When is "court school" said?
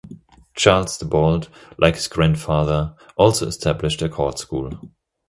4.09-4.89